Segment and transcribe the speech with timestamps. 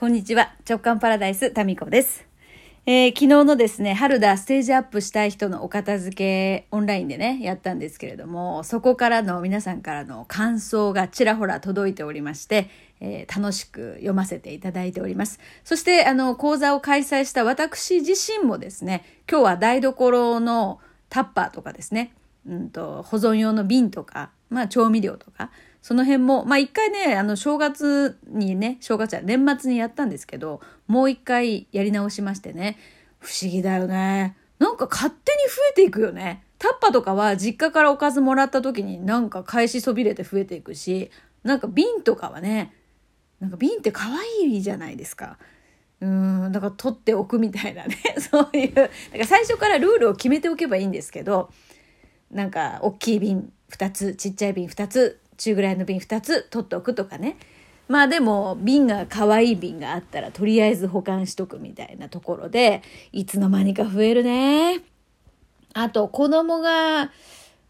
[0.00, 0.54] こんにちは。
[0.66, 2.26] 直感パラダイス、タミコです。
[2.86, 12.70] えー、昨日のですね、春だステージアップしたい人のお片付けオンラインでね、やったんですけれども、そこからの皆さんからの感想がちらほら届いておりまして、
[13.00, 15.38] えー、楽しく読ませていただいております。
[15.64, 20.80] そして、あの、講座を開催した私自身もですね、今日は台所の
[21.10, 22.14] タッパーとかですね、
[22.46, 25.50] うんと、保存用の瓶とか、まあ調味料とか、
[25.82, 32.78] その辺も、まあ一回ね、あの正月にね、正月は年末にやったんですけど、もう一回やり直しましてね、
[33.18, 34.36] 不思議だよね。
[34.58, 36.44] なんか勝手に増えていくよね。
[36.58, 41.10] タッパとかは実家からおかずもらった時になんか返しそびれて増えていくし、
[41.42, 42.74] なんか瓶とかはね、
[43.40, 44.06] なんか瓶って可
[44.42, 45.38] 愛いじゃないですか。
[46.00, 51.50] うん、だから取っておくみたいなね、 そういう、だから最初からルールを決めておけばいいんですけど、
[52.30, 57.36] なんか大きい瓶2つ、ちっちゃい瓶2つ、中ぐらいの瓶2つ取っておくとかね
[57.88, 64.80] まあでも瓶が可愛い瓶があったらとりあえず保管しとくみたいなところでいつの間にか増えるね。
[65.74, 67.10] あと子供が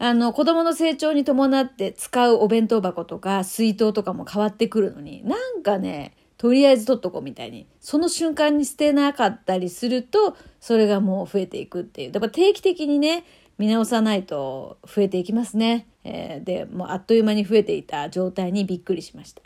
[0.00, 13.24] あの子供の成長に伴って使うお弁当箱とか水筒とかも変わってくるのになんかねとりあえず取っとこうみたいにその瞬間に捨てなかったりするとそれがもう増えていくっていうやっぱ定期的にね
[13.58, 15.88] 見直さないと増えていきますね。
[16.04, 19.42] えー、で、もうあっという間に増えていた状態にびっくりしました。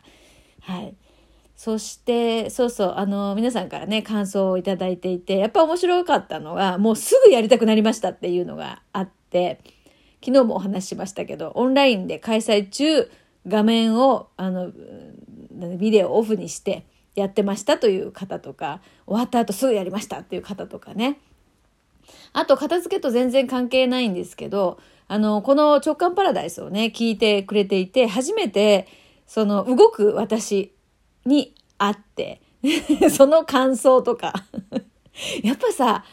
[0.61, 0.95] はい。
[1.57, 9.61] そして、そうそう、あの、皆さんからね、感想をいいていて、やっぱ面白かったのが、もうすぐやりたくなりましたっていうのがあって、
[10.25, 13.11] 昨日もお話ししましたけど、オンラインで開催中、
[13.47, 14.73] 画面を、あの、
[15.79, 21.19] ビデオオフにしてやってましたという方とか、終わった後すぐやりましたっていう方とかね。
[22.33, 28.89] あと、片付けと全然関係ないんですけど、あの、この直感パラダイスをね、聞いてくれていて、初めて、
[29.27, 30.75] その、動く私
[31.27, 32.41] に会って、
[33.11, 34.33] その感想とか
[35.43, 36.05] やっぱさ、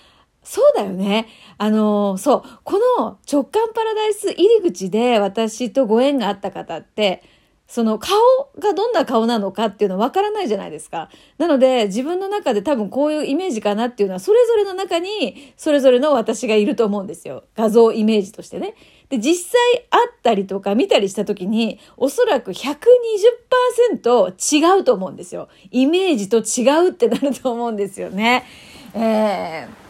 [0.43, 1.27] そうだよね。
[1.57, 2.43] あの、そう。
[2.63, 7.21] この直感パラダイス入り口で私とご縁があった方って、
[7.69, 8.17] その顔
[8.57, 11.11] がどんな顔なのかっていうのはわからないじゃないですか。
[11.37, 17.43] なので自分の中で多分こういうイメージかなっていうのはそれぞれの中にそれぞれの私がいると思うんですよ。
[17.55, 18.73] 画像イメージとしてね。
[19.09, 19.59] で、実際
[19.91, 25.47] 会ったりとか見たりした時におそらく120%違うと思うんですよ。
[25.69, 28.47] イメージと違うってなると思うんですよね。
[28.95, 29.88] えー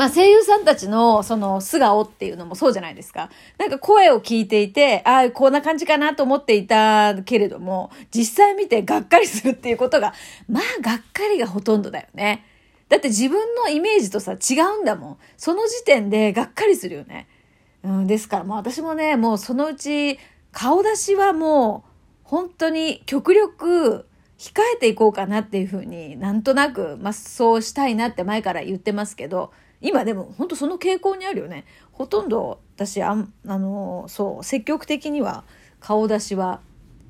[0.00, 3.28] まあ声優さんたちのその素顔っていうのもそうじゃないですか。
[3.58, 10.14] なんか声を聞いていて、ああ、こんな感じかなと思っていたけれども、実際見てがっかりするっていうことが、
[10.48, 12.46] まあがっかりがほとんどだよね。
[12.88, 15.18] だって自分のイメージとさ違うんだもん。
[15.36, 17.28] その時点でがっかりするよね。
[17.84, 20.18] うん、ですからもう私もね、もうそのうち
[20.50, 21.90] 顔出しはもう
[22.24, 24.06] 本当に極力
[24.38, 31.64] 控えていこうかなっていうふうになんとなく、まあそうしたいなって前から言ってますけど、今でも本当その傾向にあるよね。
[31.92, 35.44] ほとんど私ああのそう積極的には
[35.80, 36.60] 顔出しは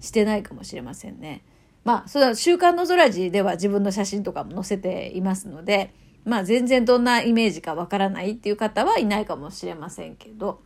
[0.01, 1.43] してないかもしれませんね。
[1.85, 5.95] まあそれは「週刊の空寺」では自分の写真とかも載せていますので
[6.25, 10.61] まあ全然どんなイメージかわからないっていう方はいないかもしれませんけど。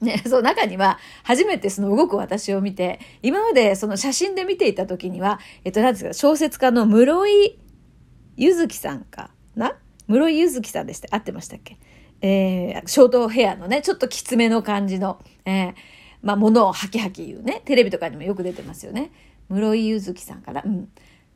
[0.00, 7.58] ね、 そう、中には、初めてその動く私を見て、今までその写真で見ていた時には、えっと、なんですか、小説家の室井
[8.36, 9.30] ゆずきさんか
[10.08, 11.76] 室井ゆずきさんでして、合ってましたっけ？
[12.20, 15.74] えー、ショートヘアのね、ちょっときつめの感じの、えー、
[16.22, 19.12] まあ、物をハキハキ言うね、テレビとかにもよく出てますよね。
[19.48, 20.88] 室井ゆずきさんから、うん。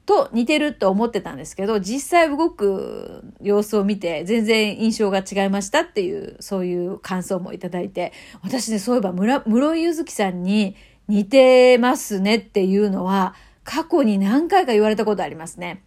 [0.05, 8.13] と似てると思ってたんですけど、実際動く様子を見て全然印象が違いましたっていう、そういう感想もいただいて、
[8.43, 10.75] 私ね、そういえば室井ゆずきさんに
[11.07, 15.85] 似てますねっていうのは、過去に何回か言われたことありますね。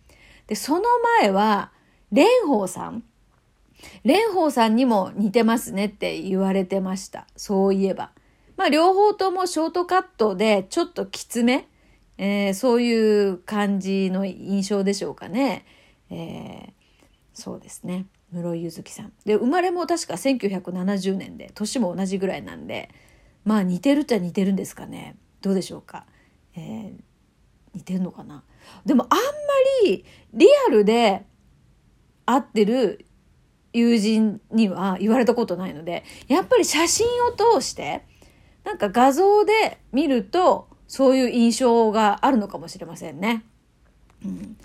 [0.48, 0.84] で、その
[1.20, 1.74] 前は、
[2.16, 3.04] 蓮舫さん
[4.04, 7.28] 蓮舫さんにも似てますねって言われてました。
[7.36, 8.12] そういえば。
[8.56, 11.68] まあ両方ともショートカットでちょっときつめ、
[12.18, 15.66] えー、そういう感じの印象でしょうかね。
[16.10, 16.74] えー、
[17.34, 18.06] そうですね。
[18.32, 19.12] 室井ゆずきさん。
[19.26, 22.90] で、生まれも確か1970年で、年も同じぐらいなんで、
[23.44, 25.18] まあ似てるっちゃ似てるんですかね。
[25.42, 26.06] どうでしょうか。
[26.56, 26.94] えー、
[27.74, 28.46] 似てるのかな。
[28.86, 29.24] でもあんま
[29.84, 31.26] りリアルで
[32.26, 33.06] 会ってる
[33.74, 38.06] 友人には言われたことないので、やっぱり写真を通して、
[38.64, 43.44] なんか画像で見ると、そういう印象があるのかもしれませんね。
[44.24, 44.58] うん、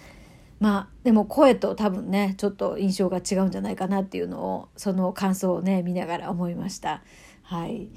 [0.58, 7.02] まあ、でも声と多分ね、ちょっと印象が違うんじゃないかなっていうのを、その感想をね、見ながら思いました。
[7.42, 7.88] はい。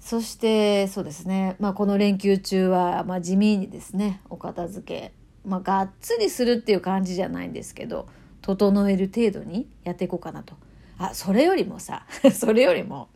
[0.00, 5.12] そして、そうですね、まあ、この連休中は、まあ、地味にですね、お片付け
[5.44, 8.08] まあ、がっつりするっていう感じじゃないんですけど
[8.42, 10.54] 整える程度にやっていこうかなと。
[10.98, 13.08] あそれよりもさ それよりも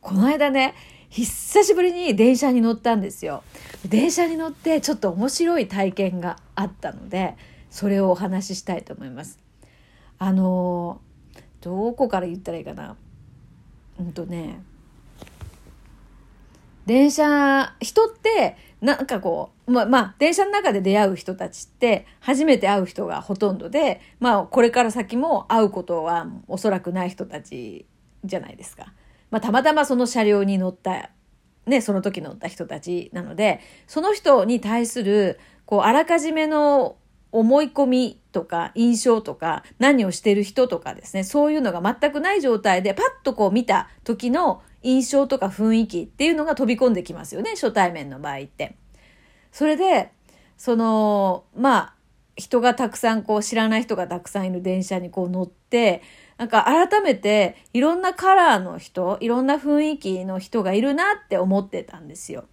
[0.00, 0.74] この間ね
[1.10, 3.42] 久しぶりに電車に乗ったんですよ。
[3.86, 7.36] 電車に乗ってちょっと面白い体験があったので
[7.70, 9.38] それをお話ししたいと思います。
[10.18, 11.00] あの
[11.60, 12.96] どこから言ったらいいかな。
[13.98, 14.60] うんとね
[16.86, 27.86] 電車人ってなんかこうままあ電車の中で出会う人たちって初めて会う人がほとんどでまあこれから先も会うことはおそらくない人たち
[28.24, 28.92] じゃないですか。
[29.30, 31.10] まあ、たまたまその車両に乗った、
[31.66, 36.96] ね、その時乗った人たちなので、その人に対する、こう、あらかじめの
[37.30, 48.76] 思い込みとか印象とか何をしてる人とかですね、そういうのが全くない状態でパッとこう見た時の印象とか雰囲気っていうのが飛び込んできますよね、初対面の場合って。
[49.52, 50.12] それで、
[50.56, 51.94] その、まあ、
[52.36, 56.02] 人がたくさんこう知らない人がたくさんいる電車にこう乗って、
[56.36, 62.44] なんか改めていろんなカラーの人、いろんな雰囲気の人がいるなって思ってたんですよ。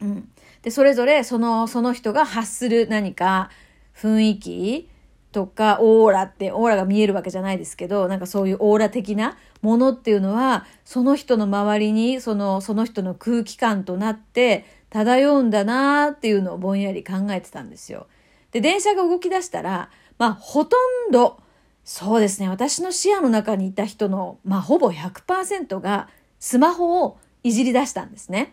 [0.00, 0.28] うん。
[0.62, 3.50] で、それぞれその、その人が発する何か
[3.96, 4.88] 雰囲気
[5.32, 18.06] とかオーラって、オーラが見えるわけじゃないですけど、なんかそういうオーラ的なものっていうのは、その人の周りに、その、その人の空気感となって漂うんだなーっていうのをぼんやり考えてたんですよ。
[18.52, 20.76] で、電車が動き出したら、まあ、ほと
[21.08, 21.40] んど、
[21.84, 22.48] そうですね。
[22.48, 28.52] 私の視野の中にいた人の、まあ、ほぼ100%がスマホをいじり出したんですね。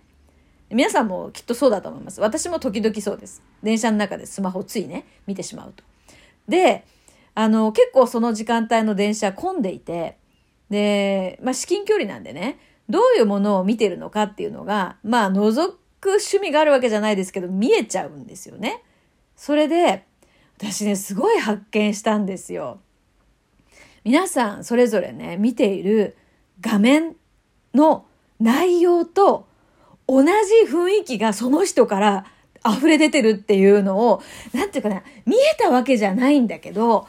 [0.69, 2.19] 皆さんもきっとそうだと思います。
[2.19, 3.41] 私も時々そうです。
[3.63, 5.83] 電車の中でスマホついね、見てしまうと。
[6.47, 6.85] で、
[7.35, 10.17] あの、結構その時間帯の電車混んでいて、
[10.69, 12.59] で、まあ、至近距離なんでね、
[12.89, 15.53] どういうものを見てるのかっていうのが、まあ、覗
[15.99, 18.83] く趣味があるわけじゃないですけど、見えちゃうんですよね。
[19.35, 20.05] それで、
[20.57, 22.79] 私ね、すごい発見したんですよ。
[24.03, 26.17] 皆さんそれぞれね、見ている
[26.61, 27.15] 画面
[27.73, 28.05] の
[28.39, 29.47] 内容と
[30.07, 30.29] 同じ
[30.67, 32.25] 雰囲気がその人から
[32.65, 34.21] 溢れ出てるっていうのを、
[34.53, 37.07] なんていうかな、見えたわけじゃないんだけど、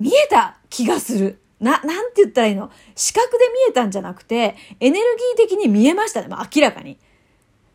[0.00, 1.38] 見えた気がする。
[1.60, 2.70] な、なんて言ったらいいの？
[2.96, 6.28] 視覚で見えたんじゃなくて、エネルギー的に見えましたね。
[6.28, 6.98] まあ、明らかに。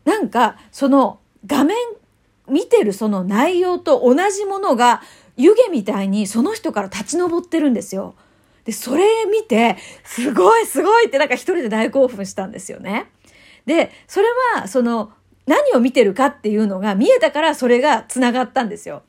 [0.04, 1.76] なんか、その画面
[2.48, 5.02] 見てるその内容と同じものが
[5.36, 8.14] 湯気みたいにその人から立ち上ってるんですよ。
[8.64, 13.10] で、それ見て、すごいすごいってなんか一人で大興奮したんですよね。
[13.64, 15.12] で、それは、その、
[15.48, 19.02] 何を見てるかっていうのが見えたからそれが繋がったんですよ。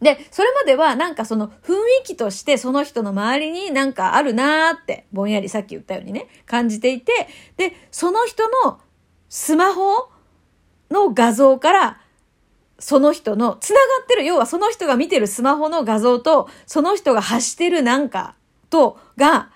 [0.00, 7.12] で、それまではなんかその雰囲気としてその人の周りになんかあるなーってぼんやりさっき言ったようにね、感じていて、
[7.56, 8.80] で、その人の
[9.28, 10.08] スマホ
[10.90, 12.00] の画像から
[12.80, 18.34] その人の、繋がってる、要はその人が見てるスマホの画像と、その人が発してるなんか
[18.70, 19.50] と、が、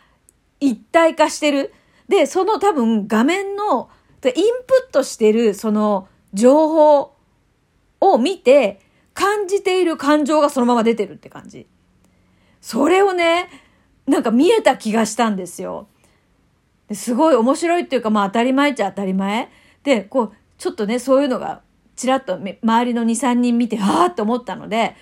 [0.61, 1.73] 一体化してる。
[2.09, 3.89] で、その多分画面の、
[4.31, 7.15] インプットしてる、その情報
[8.01, 8.81] を見て、
[9.15, 11.67] 感じている感情がそのまま出てるって感じ。
[12.61, 13.49] それをね、
[14.07, 15.87] なんか見えた気がしたんですよ。
[16.93, 19.49] すごい面白いっていうか、まあ当たり前っちゃ当たり前。
[19.85, 21.63] で、こう、ちょっとね、そういうのが
[21.97, 24.97] ちらっと周りの2、3人見て、ああって思ったので、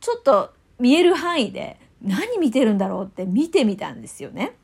[0.00, 4.56] ちょっと見える範囲で何見てるんだろうって見てみたんですよね。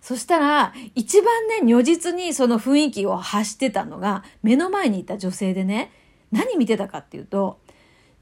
[0.00, 5.92] そしたら、一番ね、如実にその雰囲気を発してたのが、目の前にいた女性でね、
[6.32, 7.58] 何見てたかっていうと、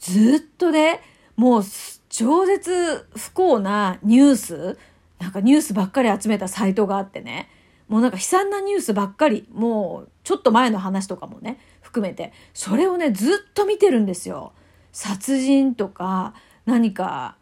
[0.01, 1.01] ずっとね、
[1.37, 1.65] もう
[2.09, 4.79] 超絶不幸なニュース、
[5.19, 7.49] なんかニュースばっかり集めたサイトがあってね、
[7.89, 14.53] もうなんか悲惨なニュースばっかり、もうちょっと前の話とかもね、含めて、それをね、ずっと見てるんですよ。
[14.93, 16.35] 殺人とか、
[16.67, 17.37] 何か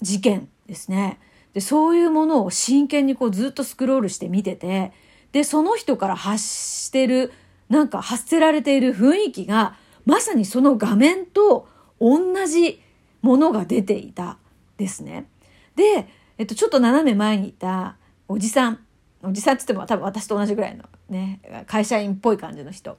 [0.00, 1.18] 事件ですね。
[1.56, 4.92] で、そういうものを真剣にこうずっとスクロールして見てて、
[5.32, 7.32] で、その人から発してる、
[7.70, 11.66] なんか発せられている雰囲気が、まさにその画面と
[11.98, 12.82] 同じ
[13.22, 14.36] ものが出ていた
[14.76, 15.30] ですね。
[15.76, 17.96] で、えっと、ちょっと斜め前にいた
[18.28, 18.80] おじさん、
[19.22, 22.98] おじさんって言っても多分私と同じぐらいのね、会社員っぽい感じの人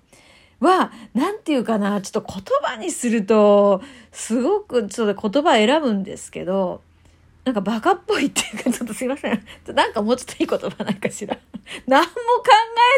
[0.62, 6.82] は、なんていうかな、ちょっと言葉にすると、すごくちょっと言葉選ぶんですけど、
[7.48, 9.42] なんかバカっぽいっていうか、 ちょっとすいません。
[9.74, 11.38] なんかもうちょっといい言葉ないかしら。
[11.88, 12.14] 何も考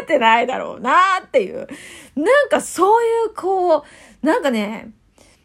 [0.02, 1.68] えてないだろうなーっていう。
[2.16, 4.90] なんかそういうこう、なんかね、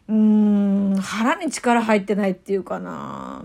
[0.08, 3.44] うーん、腹に力入ってないっていうかな。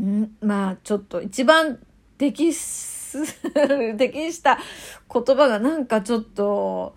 [0.00, 1.78] んまあちょっと一番
[2.16, 3.18] 適す、
[3.98, 4.58] 適した
[5.12, 6.96] 言葉がなんかちょっと、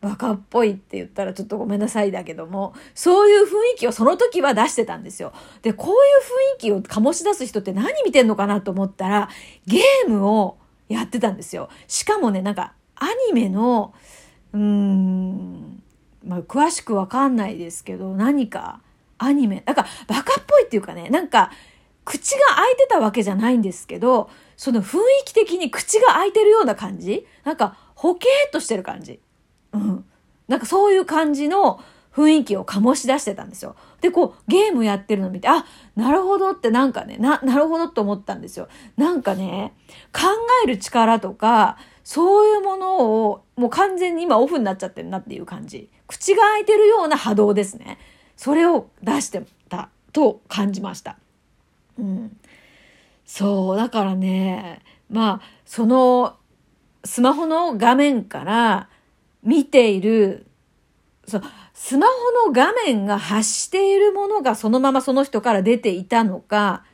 [0.00, 5.32] バカっぽいって言ったらちょっとごめんなさいだけども、そういう雰囲気をその時は出してたんですよ。
[5.62, 5.96] で、こういう
[6.54, 9.28] 雰囲気を醸し出す人って何見てんのかなと思ったら、
[9.66, 10.56] ゲームを
[10.88, 11.68] やってたんですよ。
[11.88, 13.92] しかもね、なんかアニメの、
[14.52, 15.82] うーん、
[16.24, 18.80] まあ、詳しくわかんないですけど、何か
[19.18, 21.50] アニメ、なんかバカっぽいっていうかね、なんか
[22.04, 27.26] 口が開いてたわけじゃないんですけど、その雰囲気的に口が開いてるような感じ？
[27.44, 29.20] なんか、ほけーっとしてる感じ。
[29.72, 30.04] うん。
[30.46, 31.80] なんかそういう感じの
[32.12, 33.76] 雰囲気を醸し出してたんですよ。
[34.00, 38.68] で、こう、ゲームやってるの見て、あ、なるほどってなんかね、な、なるほどと思ったんですよ。
[38.96, 39.74] なんかね、
[40.12, 40.22] 考
[40.64, 45.90] える力とか、そういうものを、もう完全に今オフになっちゃってるなっていう感じ。
[46.06, 47.98] 口が開いてるような波動ですね。
[48.36, 51.18] それを出してたと感じました。
[51.98, 52.36] うん。
[53.26, 56.36] そう、だからね、まあ、その、
[57.04, 58.88] スマホの画面から
[59.48, 60.46] 見ている、
[61.26, 66.84] そう、スマホの画面が発しているものがそのままその人から出ていたのか、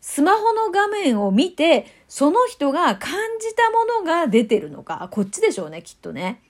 [0.00, 6.40] スマホの画面を見て、その人が感じたものが出てるのか、こっちでしょうね、きっとね。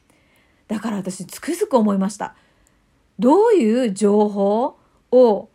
[0.69, 2.37] だから私つくづく思いました。
[3.19, 4.77] どういう情報
[5.11, 5.49] を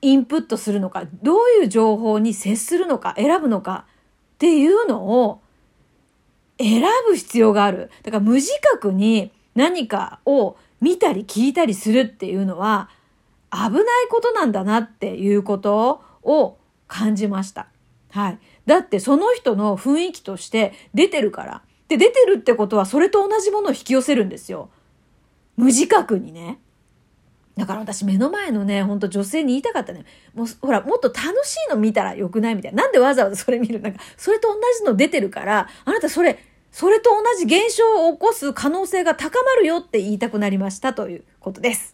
[0.00, 3.84] インプットするのか、どういう情報に接するのか、選ぶのか
[4.34, 5.42] っていうのを
[6.58, 7.90] 選ぶ必要がある。
[8.02, 12.90] だから無自覚に何かを見たり聞いたりするっていうのは
[13.50, 16.58] 危ないことなんだなっていうことを
[16.88, 17.68] 感じました。
[18.10, 18.38] はい。
[18.66, 21.62] だってその人の雰囲気として出てるから。
[21.88, 24.70] で、出てるってことはそれと同じものを引き寄せるんですよ。
[25.56, 26.58] 無自覚にね。
[27.56, 30.04] だから私目の前のね、ほんと女性に言いたかったね。
[30.34, 32.82] もう、ほら、もっと楽しいの見たらよくないみたいな。
[32.82, 33.80] なんでわざわざそれ見る？
[33.80, 36.38] なんか、それと同じの出てるから、あなたそれ、
[36.72, 41.93] それと同じ現象を起こす可能性が高まるよって言いたくなりましたということです。